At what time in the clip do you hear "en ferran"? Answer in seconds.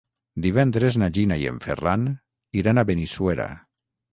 1.51-2.07